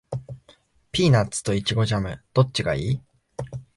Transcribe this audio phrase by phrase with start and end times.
[0.91, 3.01] ピーナッツとイチゴジャム、どっちがいい？